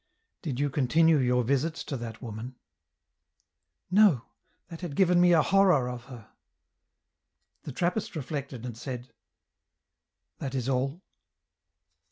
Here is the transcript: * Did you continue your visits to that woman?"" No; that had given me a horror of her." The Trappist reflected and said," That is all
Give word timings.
* 0.23 0.41
Did 0.41 0.59
you 0.59 0.71
continue 0.71 1.19
your 1.19 1.43
visits 1.43 1.83
to 1.83 1.95
that 1.97 2.23
woman?"" 2.23 2.55
No; 3.91 4.25
that 4.69 4.81
had 4.81 4.95
given 4.95 5.21
me 5.21 5.31
a 5.31 5.43
horror 5.43 5.87
of 5.87 6.05
her." 6.05 6.31
The 7.65 7.71
Trappist 7.71 8.15
reflected 8.15 8.65
and 8.65 8.75
said," 8.75 9.13
That 10.39 10.55
is 10.55 10.67
all 10.67 11.03